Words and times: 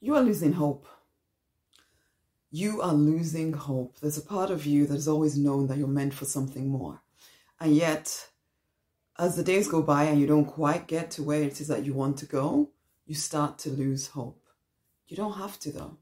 you 0.00 0.14
are 0.14 0.22
losing 0.22 0.52
hope. 0.52 0.86
You 2.50 2.80
are 2.80 2.94
losing 2.94 3.52
hope. 3.52 3.98
There's 4.00 4.18
a 4.18 4.22
part 4.22 4.50
of 4.50 4.66
you 4.66 4.86
that 4.86 4.94
has 4.94 5.08
always 5.08 5.36
known 5.36 5.66
that 5.66 5.78
you're 5.78 5.88
meant 5.88 6.14
for 6.14 6.24
something 6.24 6.68
more. 6.68 7.02
And 7.60 7.74
yet, 7.74 8.28
as 9.18 9.36
the 9.36 9.42
days 9.42 9.68
go 9.68 9.82
by 9.82 10.04
and 10.04 10.20
you 10.20 10.26
don't 10.26 10.44
quite 10.44 10.86
get 10.86 11.10
to 11.12 11.22
where 11.22 11.42
it 11.42 11.60
is 11.60 11.68
that 11.68 11.84
you 11.84 11.94
want 11.94 12.18
to 12.18 12.26
go, 12.26 12.70
you 13.06 13.14
start 13.14 13.58
to 13.60 13.70
lose 13.70 14.08
hope. 14.08 14.42
You 15.08 15.16
don't 15.16 15.34
have 15.34 15.58
to, 15.60 15.72
though. 15.72 15.98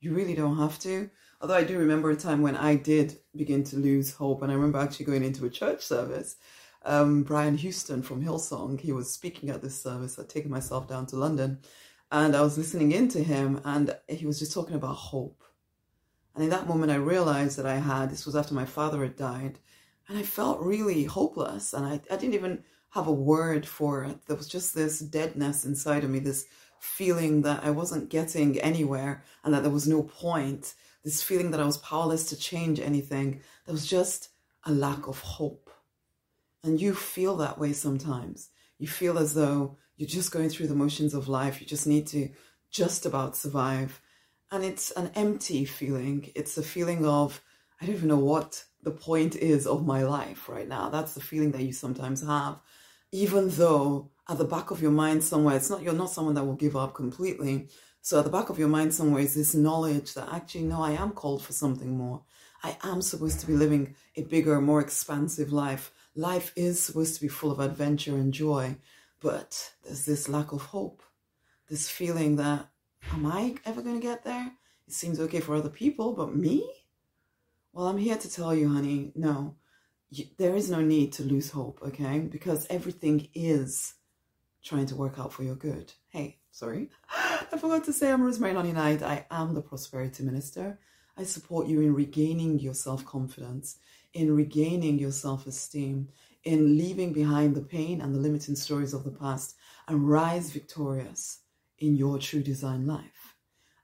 You 0.00 0.14
really 0.14 0.34
don't 0.34 0.58
have 0.58 0.78
to. 0.80 1.10
Although 1.40 1.56
I 1.56 1.64
do 1.64 1.78
remember 1.78 2.10
a 2.10 2.16
time 2.16 2.42
when 2.42 2.56
I 2.56 2.76
did 2.76 3.18
begin 3.34 3.64
to 3.64 3.76
lose 3.76 4.14
hope. 4.14 4.42
And 4.42 4.52
I 4.52 4.54
remember 4.54 4.78
actually 4.78 5.06
going 5.06 5.24
into 5.24 5.46
a 5.46 5.50
church 5.50 5.82
service. 5.82 6.36
Um, 6.84 7.22
Brian 7.22 7.56
Houston 7.56 8.02
from 8.02 8.24
Hillsong, 8.24 8.80
he 8.80 8.92
was 8.92 9.12
speaking 9.12 9.50
at 9.50 9.62
this 9.62 9.80
service. 9.80 10.18
I'd 10.18 10.28
taken 10.28 10.50
myself 10.50 10.88
down 10.88 11.06
to 11.06 11.16
London 11.16 11.60
and 12.12 12.36
I 12.36 12.42
was 12.42 12.58
listening 12.58 12.92
in 12.92 13.08
to 13.08 13.24
him 13.24 13.60
and 13.64 13.96
he 14.06 14.26
was 14.26 14.38
just 14.38 14.52
talking 14.52 14.76
about 14.76 14.94
hope. 14.94 15.42
And 16.34 16.44
in 16.44 16.50
that 16.50 16.68
moment, 16.68 16.92
I 16.92 16.96
realized 16.96 17.56
that 17.56 17.66
I 17.66 17.76
had, 17.76 18.10
this 18.10 18.26
was 18.26 18.36
after 18.36 18.54
my 18.54 18.66
father 18.66 19.02
had 19.02 19.16
died, 19.16 19.58
and 20.08 20.18
I 20.18 20.22
felt 20.22 20.60
really 20.60 21.04
hopeless. 21.04 21.72
And 21.72 21.84
I, 21.84 22.00
I 22.10 22.16
didn't 22.16 22.34
even 22.34 22.64
have 22.90 23.06
a 23.06 23.12
word 23.12 23.66
for 23.66 24.04
it. 24.04 24.26
There 24.26 24.36
was 24.36 24.48
just 24.48 24.74
this 24.74 24.98
deadness 24.98 25.64
inside 25.64 26.04
of 26.04 26.10
me, 26.10 26.18
this 26.18 26.46
feeling 26.80 27.42
that 27.42 27.64
I 27.64 27.70
wasn't 27.70 28.10
getting 28.10 28.60
anywhere 28.60 29.24
and 29.44 29.54
that 29.54 29.62
there 29.62 29.72
was 29.72 29.88
no 29.88 30.02
point, 30.02 30.74
this 31.04 31.22
feeling 31.22 31.50
that 31.52 31.60
I 31.60 31.66
was 31.66 31.78
powerless 31.78 32.28
to 32.28 32.36
change 32.36 32.78
anything. 32.78 33.40
There 33.64 33.72
was 33.72 33.86
just 33.86 34.28
a 34.64 34.72
lack 34.72 35.06
of 35.06 35.18
hope. 35.20 35.70
And 36.62 36.80
you 36.80 36.94
feel 36.94 37.36
that 37.36 37.58
way 37.58 37.72
sometimes. 37.72 38.50
You 38.78 38.88
feel 38.88 39.18
as 39.18 39.34
though 39.34 39.78
you're 39.96 40.08
just 40.08 40.32
going 40.32 40.48
through 40.48 40.68
the 40.68 40.74
motions 40.74 41.14
of 41.14 41.28
life. 41.28 41.60
You 41.60 41.66
just 41.66 41.86
need 41.86 42.06
to 42.08 42.30
just 42.70 43.06
about 43.06 43.36
survive. 43.36 44.00
And 44.50 44.64
it's 44.64 44.90
an 44.92 45.10
empty 45.14 45.64
feeling. 45.64 46.30
It's 46.34 46.58
a 46.58 46.62
feeling 46.62 47.06
of, 47.06 47.40
I 47.80 47.86
don't 47.86 47.94
even 47.96 48.08
know 48.08 48.18
what 48.18 48.64
the 48.82 48.90
point 48.90 49.36
is 49.36 49.66
of 49.66 49.86
my 49.86 50.02
life 50.02 50.48
right 50.48 50.68
now. 50.68 50.88
That's 50.88 51.14
the 51.14 51.20
feeling 51.20 51.52
that 51.52 51.62
you 51.62 51.72
sometimes 51.72 52.26
have, 52.26 52.58
even 53.12 53.48
though 53.50 54.10
at 54.28 54.38
the 54.38 54.44
back 54.44 54.70
of 54.70 54.82
your 54.82 54.90
mind 54.90 55.22
somewhere, 55.22 55.56
it's 55.56 55.70
not, 55.70 55.82
you're 55.82 55.92
not 55.92 56.10
someone 56.10 56.34
that 56.34 56.44
will 56.44 56.54
give 56.54 56.76
up 56.76 56.94
completely. 56.94 57.68
So 58.00 58.18
at 58.18 58.24
the 58.24 58.30
back 58.30 58.48
of 58.48 58.58
your 58.58 58.68
mind 58.68 58.92
somewhere 58.94 59.22
is 59.22 59.34
this 59.34 59.54
knowledge 59.54 60.14
that 60.14 60.32
actually, 60.32 60.64
no, 60.64 60.82
I 60.82 60.92
am 60.92 61.12
called 61.12 61.44
for 61.44 61.52
something 61.52 61.96
more. 61.96 62.22
I 62.64 62.76
am 62.82 63.02
supposed 63.02 63.40
to 63.40 63.46
be 63.46 63.54
living 63.54 63.94
a 64.16 64.22
bigger, 64.22 64.60
more 64.60 64.80
expansive 64.80 65.52
life. 65.52 65.92
Life 66.14 66.52
is 66.56 66.80
supposed 66.80 67.14
to 67.14 67.20
be 67.20 67.28
full 67.28 67.50
of 67.50 67.60
adventure 67.60 68.16
and 68.16 68.32
joy. 68.32 68.76
But 69.22 69.72
there's 69.84 70.04
this 70.04 70.28
lack 70.28 70.52
of 70.52 70.62
hope, 70.62 71.02
this 71.68 71.88
feeling 71.88 72.36
that, 72.36 72.68
am 73.12 73.24
I 73.24 73.54
ever 73.64 73.80
going 73.80 74.00
to 74.00 74.06
get 74.06 74.24
there? 74.24 74.52
It 74.88 74.94
seems 74.94 75.20
okay 75.20 75.40
for 75.40 75.54
other 75.54 75.68
people, 75.68 76.12
but 76.12 76.34
me? 76.34 76.68
Well, 77.72 77.86
I'm 77.86 77.98
here 77.98 78.16
to 78.16 78.30
tell 78.30 78.54
you, 78.54 78.68
honey, 78.68 79.12
no, 79.14 79.56
you, 80.10 80.26
there 80.38 80.56
is 80.56 80.70
no 80.70 80.80
need 80.80 81.12
to 81.14 81.22
lose 81.22 81.50
hope, 81.50 81.80
okay? 81.86 82.18
Because 82.18 82.66
everything 82.68 83.28
is 83.32 83.94
trying 84.62 84.86
to 84.86 84.96
work 84.96 85.18
out 85.18 85.32
for 85.32 85.44
your 85.44 85.54
good. 85.54 85.92
Hey, 86.08 86.38
sorry. 86.50 86.90
I 87.10 87.56
forgot 87.58 87.84
to 87.84 87.92
say 87.92 88.10
I'm 88.10 88.22
Rosemary 88.22 88.54
Lonnie 88.54 88.72
Knight. 88.72 89.02
I 89.02 89.26
am 89.30 89.54
the 89.54 89.62
Prosperity 89.62 90.24
Minister. 90.24 90.78
I 91.16 91.24
support 91.24 91.66
you 91.66 91.80
in 91.80 91.94
regaining 91.94 92.58
your 92.58 92.74
self 92.74 93.04
confidence, 93.04 93.76
in 94.14 94.34
regaining 94.34 94.98
your 94.98 95.12
self 95.12 95.46
esteem, 95.46 96.08
in 96.44 96.76
leaving 96.76 97.12
behind 97.12 97.54
the 97.54 97.62
pain 97.62 98.00
and 98.00 98.14
the 98.14 98.18
limiting 98.18 98.56
stories 98.56 98.94
of 98.94 99.04
the 99.04 99.10
past 99.10 99.56
and 99.88 100.08
rise 100.08 100.50
victorious 100.50 101.40
in 101.78 101.96
your 101.96 102.18
true 102.18 102.42
design 102.42 102.86
life. 102.86 103.34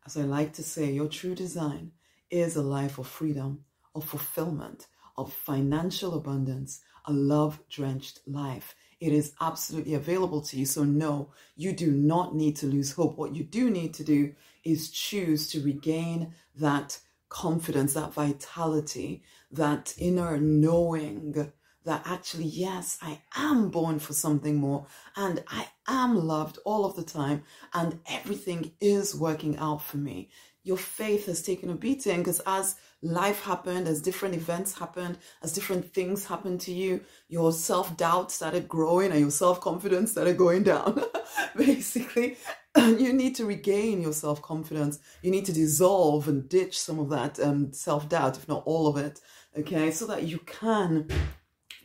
As 0.06 0.16
I 0.16 0.22
like 0.22 0.52
to 0.54 0.62
say, 0.62 0.90
your 0.90 1.08
true 1.08 1.34
design 1.34 1.92
is 2.30 2.56
a 2.56 2.62
life 2.62 2.98
of 2.98 3.06
freedom, 3.06 3.64
of 3.94 4.04
fulfillment, 4.04 4.86
of 5.16 5.32
financial 5.32 6.14
abundance, 6.14 6.80
a 7.06 7.12
love 7.12 7.60
drenched 7.68 8.20
life. 8.26 8.74
It 9.00 9.12
is 9.12 9.34
absolutely 9.40 9.94
available 9.94 10.40
to 10.42 10.58
you. 10.58 10.66
So, 10.66 10.84
no, 10.84 11.30
you 11.56 11.72
do 11.72 11.90
not 11.90 12.34
need 12.34 12.56
to 12.56 12.66
lose 12.66 12.92
hope. 12.92 13.16
What 13.16 13.34
you 13.34 13.44
do 13.44 13.70
need 13.70 13.94
to 13.94 14.04
do 14.04 14.34
is 14.64 14.90
choose 14.90 15.48
to 15.50 15.62
regain 15.62 16.34
that 16.56 16.98
confidence, 17.28 17.94
that 17.94 18.12
vitality, 18.12 19.22
that 19.50 19.94
inner 19.98 20.38
knowing 20.38 21.52
that 21.84 22.02
actually, 22.06 22.44
yes, 22.44 22.98
I 23.00 23.20
am 23.36 23.70
born 23.70 23.98
for 23.98 24.12
something 24.12 24.56
more 24.56 24.86
and 25.16 25.42
I 25.48 25.68
am 25.86 26.16
loved 26.26 26.58
all 26.64 26.84
of 26.84 26.96
the 26.96 27.02
time 27.02 27.44
and 27.72 28.00
everything 28.06 28.72
is 28.80 29.14
working 29.14 29.56
out 29.58 29.82
for 29.82 29.96
me. 29.96 30.30
Your 30.64 30.76
faith 30.76 31.26
has 31.26 31.40
taken 31.40 31.70
a 31.70 31.74
beating 31.74 32.18
because 32.18 32.40
as 32.46 32.76
life 33.00 33.42
happened, 33.42 33.88
as 33.88 34.02
different 34.02 34.34
events 34.34 34.78
happened, 34.78 35.16
as 35.42 35.52
different 35.52 35.94
things 35.94 36.26
happened 36.26 36.60
to 36.62 36.72
you, 36.72 37.00
your 37.28 37.52
self 37.52 37.96
doubt 37.96 38.30
started 38.32 38.68
growing 38.68 39.10
and 39.10 39.20
your 39.20 39.30
self 39.30 39.60
confidence 39.60 40.10
started 40.10 40.36
going 40.36 40.64
down. 40.64 41.02
Basically, 41.56 42.36
you 42.76 43.12
need 43.12 43.34
to 43.36 43.46
regain 43.46 44.02
your 44.02 44.12
self 44.12 44.42
confidence. 44.42 44.98
You 45.22 45.30
need 45.30 45.46
to 45.46 45.52
dissolve 45.52 46.28
and 46.28 46.48
ditch 46.48 46.78
some 46.78 46.98
of 46.98 47.08
that 47.10 47.40
um, 47.40 47.72
self 47.72 48.08
doubt, 48.08 48.36
if 48.36 48.48
not 48.48 48.64
all 48.66 48.88
of 48.88 48.96
it. 48.96 49.20
Okay, 49.58 49.90
so 49.90 50.06
that 50.06 50.24
you 50.24 50.38
can 50.38 51.08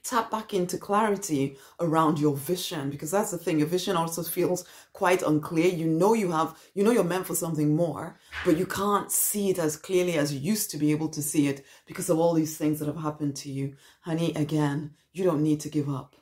tap 0.03 0.30
back 0.30 0.53
into 0.53 0.78
clarity 0.78 1.58
around 1.80 2.19
your 2.19 2.36
vision 2.36 2.90
because 2.90 3.12
that's 3.12 3.31
the 3.31 3.38
thing 3.38 3.59
your 3.59 3.68
vision 3.68 3.96
also 3.96 4.22
feels 4.22 4.66
quite 4.91 5.22
unclear. 5.22 5.68
You 5.68 5.88
know 5.88 6.14
you 6.14 6.31
have 6.31 6.58
you 6.74 6.84
know 6.84 6.91
you're 6.91 7.03
meant 7.03 7.28
for 7.28 7.36
something 7.36 7.75
more 7.75 8.19
but 8.46 8.58
you 8.58 8.66
can't 8.66 9.12
see 9.12 9.50
it 9.50 9.59
as 9.59 9.78
clearly 9.78 10.18
as 10.18 10.34
you 10.34 10.40
used 10.40 10.72
to 10.72 10.78
be 10.78 10.91
able 10.91 11.09
to 11.09 11.22
see 11.22 11.47
it 11.47 11.66
because 11.86 12.09
of 12.09 12.19
all 12.19 12.34
these 12.34 12.58
things 12.58 12.80
that 12.80 12.88
have 12.88 12.97
happened 13.02 13.36
to 13.38 13.50
you. 13.52 13.75
Honey 14.02 14.34
again 14.36 14.91
you 15.14 15.24
don't 15.24 15.44
need 15.44 15.59
to 15.62 15.69
give 15.69 15.90
up 15.90 16.16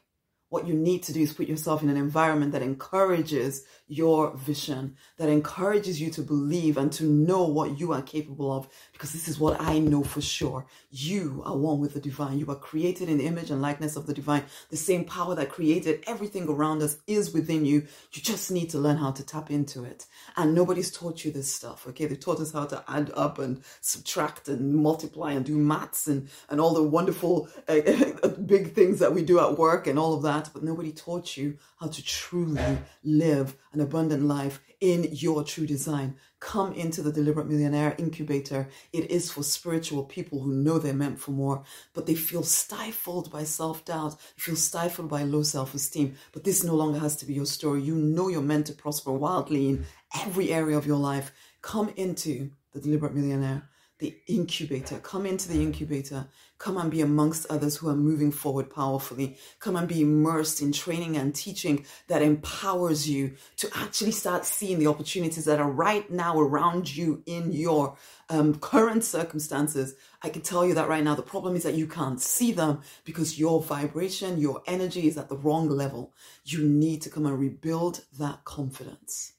what 0.52 0.68
you 0.68 0.74
need 0.74 1.02
to 1.02 1.14
do 1.14 1.22
is 1.22 1.32
put 1.32 1.48
yourself 1.48 1.82
in 1.82 1.88
an 1.88 1.96
environment 1.96 2.52
that 2.52 2.62
encourages 2.62 3.64
your 3.88 4.36
vision, 4.36 4.98
that 5.16 5.30
encourages 5.30 6.02
you 6.02 6.10
to 6.12 6.22
believe 6.22 6.76
and 6.78 6.92
to 6.92 7.06
know 7.06 7.48
what 7.48 7.80
you 7.80 7.94
are 7.94 8.02
capable 8.02 8.52
of. 8.52 8.68
Because 8.92 9.14
this 9.14 9.30
is 9.30 9.40
what 9.40 9.62
I 9.62 9.80
know 9.80 10.04
for 10.04 10.20
sure. 10.20 10.66
You 10.90 11.42
are 11.46 11.56
one 11.56 11.80
with 11.80 11.94
the 11.94 12.02
divine. 12.02 12.38
You 12.38 12.52
are 12.52 12.56
created 12.56 13.08
in 13.08 13.18
the 13.18 13.26
image 13.26 13.50
and 13.50 13.62
likeness 13.62 13.96
of 13.96 14.08
the 14.08 14.14
divine. 14.14 14.44
The 14.70 14.76
same 14.76 15.06
power 15.06 15.36
that 15.36 15.50
created 15.50 16.04
everything 16.06 16.50
around 16.50 16.82
us 16.82 16.98
is 17.08 17.34
within 17.34 17.66
you. 17.66 17.88
You 18.12 18.22
just 18.22 18.52
need 18.52 18.70
to 18.72 18.78
learn 18.78 18.98
how 18.98 19.12
to 19.12 19.26
tap 19.26 19.52
into 19.52 19.86
it. 19.86 20.06
And 20.36 20.54
nobody's 20.54 20.92
taught 20.92 21.24
you 21.24 21.32
this 21.32 21.54
stuff. 21.54 21.88
Okay. 21.88 22.08
They 22.08 22.16
taught 22.18 22.42
us 22.42 22.52
how 22.52 22.66
to 22.66 22.84
add 22.90 23.10
up 23.16 23.40
and 23.40 23.64
subtract 23.80 24.50
and 24.50 24.76
multiply 24.76 25.32
and 25.32 25.46
do 25.46 25.58
maths 25.58 26.08
and, 26.08 26.28
and 26.50 26.60
all 26.60 26.74
the 26.74 26.84
wonderful 26.84 27.48
uh, 27.70 27.76
big 28.46 28.74
things 28.74 29.00
that 29.00 29.14
we 29.14 29.24
do 29.24 29.40
at 29.40 29.58
work 29.58 29.88
and 29.88 29.98
all 29.98 30.14
of 30.14 30.24
that 30.24 30.41
that, 30.44 30.54
but 30.54 30.64
nobody 30.64 30.92
taught 30.92 31.38
you 31.38 31.58
how 31.80 31.88
to 31.88 32.04
truly 32.04 32.78
live 33.04 33.56
an 33.74 33.82
abundant 33.82 34.24
life 34.24 34.62
in 34.80 35.08
your 35.12 35.44
true 35.44 35.68
design. 35.68 36.16
Come 36.40 36.74
into 36.74 37.02
the 37.02 37.12
Deliberate 37.12 37.48
Millionaire 37.48 37.96
Incubator. 37.98 38.68
It 38.92 39.12
is 39.12 39.32
for 39.32 39.44
spiritual 39.44 40.04
people 40.04 40.42
who 40.42 40.54
know 40.54 40.80
they're 40.80 40.94
meant 40.94 41.20
for 41.20 41.32
more, 41.32 41.64
but 41.94 42.08
they 42.08 42.16
feel 42.16 42.44
stifled 42.44 43.32
by 43.32 43.44
self 43.44 43.86
doubt, 43.86 44.16
feel 44.38 44.56
stifled 44.56 45.10
by 45.10 45.24
low 45.24 45.44
self 45.44 45.74
esteem. 45.74 46.16
But 46.32 46.44
this 46.44 46.64
no 46.64 46.76
longer 46.76 47.00
has 47.00 47.16
to 47.18 47.26
be 47.26 47.34
your 47.34 47.46
story. 47.46 47.82
You 47.82 47.96
know 47.96 48.28
you're 48.28 48.42
meant 48.42 48.68
to 48.68 48.74
prosper 48.74 49.12
wildly 49.12 49.70
in 49.70 49.86
every 50.20 50.52
area 50.52 50.78
of 50.78 50.88
your 50.88 50.98
life. 50.98 51.32
Come 51.62 51.90
into 51.96 52.52
the 52.74 52.80
Deliberate 52.80 53.14
Millionaire 53.14 53.70
the 54.02 54.18
incubator. 54.28 54.98
Come 54.98 55.28
into 55.28 55.48
the 55.48 55.62
incubator. 55.62 56.28
Come 56.58 56.78
and 56.78 56.92
be 56.92 57.02
amongst 57.02 57.46
others 57.50 57.78
who 57.78 57.88
are 57.88 57.96
moving 57.96 58.32
forward 58.32 58.70
powerfully. 58.70 59.38
Come 59.60 59.76
and 59.76 59.88
be 59.88 60.02
immersed 60.02 60.60
in 60.62 60.72
training 60.72 61.18
and 61.18 61.34
teaching 61.34 61.86
that 62.08 62.24
empowers 62.24 63.08
you 63.08 63.36
to 63.58 63.70
actually 63.76 64.12
start 64.12 64.44
seeing 64.46 64.80
the 64.80 64.88
opportunities 64.88 65.46
that 65.46 65.60
are 65.60 65.70
right 65.70 66.10
now 66.10 66.40
around 66.40 66.96
you 66.96 67.22
in 67.28 67.54
your 67.54 67.96
um, 68.30 68.56
current 68.56 69.04
circumstances. 69.04 69.94
I 70.24 70.30
can 70.30 70.42
tell 70.42 70.66
you 70.66 70.74
that 70.74 70.90
right 70.90 71.04
now. 71.04 71.14
The 71.14 71.22
problem 71.22 71.56
is 71.56 71.64
that 71.64 71.76
you 71.76 71.88
can't 71.88 72.20
see 72.20 72.52
them 72.52 72.82
because 73.06 73.40
your 73.40 73.62
vibration, 73.62 74.40
your 74.40 74.64
energy 74.66 75.08
is 75.08 75.18
at 75.18 75.30
the 75.30 75.38
wrong 75.38 75.70
level. 75.70 76.12
You 76.44 76.64
need 76.64 77.04
to 77.04 77.10
come 77.12 77.28
and 77.28 77.40
rebuild 77.40 78.04
that 78.18 78.44
confidence. 78.46 79.34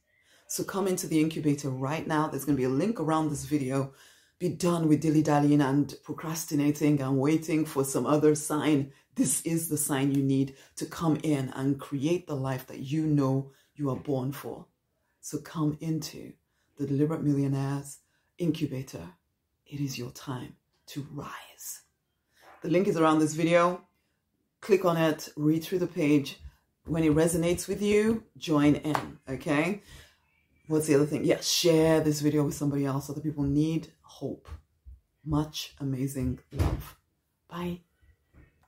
So 0.47 0.63
come 0.63 0.87
into 0.87 1.07
the 1.07 1.21
incubator 1.21 1.71
right 1.71 2.07
now. 2.07 2.29
There's 2.29 2.45
going 2.45 2.57
to 2.57 2.61
be 2.61 2.65
a 2.65 2.69
link 2.69 3.01
around 3.01 3.31
this 3.31 3.45
video 3.45 3.95
be 4.43 4.49
done 4.49 4.89
with 4.89 5.01
dilly 5.01 5.23
dallying 5.23 5.61
and 5.61 5.95
procrastinating 6.03 7.01
and 7.01 7.17
waiting 7.17 7.65
for 7.65 7.85
some 7.85 8.05
other 8.05 8.35
sign. 8.35 8.91
This 9.15 9.41
is 9.43 9.69
the 9.69 9.77
sign 9.77 10.13
you 10.13 10.23
need 10.23 10.57
to 10.75 10.85
come 10.85 11.17
in 11.23 11.51
and 11.55 11.79
create 11.79 12.27
the 12.27 12.35
life 12.35 12.67
that 12.67 12.81
you 12.81 13.07
know 13.07 13.53
you 13.77 13.89
are 13.89 13.97
born 13.97 14.33
for. 14.33 14.67
So 15.21 15.39
come 15.39 15.79
into 15.81 16.33
the 16.77 16.89
Deliberate 16.89 17.23
Millionaires 17.23 17.99
Incubator. 18.37 19.11
It 19.65 19.79
is 19.79 19.97
your 19.97 20.11
time 20.11 20.57
to 20.87 21.07
rise. 21.13 21.83
The 22.63 22.69
link 22.69 22.89
is 22.89 22.97
around 22.97 23.21
this 23.21 23.35
video. 23.35 23.83
Click 24.61 24.85
on 24.85 24.97
it, 24.97 25.29
read 25.37 25.63
through 25.63 25.79
the 25.79 25.87
page. 25.87 26.41
When 26.85 27.05
it 27.05 27.15
resonates 27.15 27.69
with 27.69 27.81
you, 27.81 28.25
join 28.39 28.75
in, 28.75 29.19
okay? 29.29 29.83
What's 30.67 30.87
the 30.87 30.95
other 30.95 31.07
thing? 31.07 31.25
Yeah, 31.25 31.41
share 31.41 32.01
this 32.01 32.21
video 32.21 32.45
with 32.45 32.55
somebody 32.55 32.85
else. 32.85 33.11
Other 33.11 33.21
people 33.21 33.45
need 33.45 33.89
hope. 34.03 34.49
Much 35.25 35.75
amazing 35.81 36.41
love. 36.53 36.97
Bye. 37.49 37.81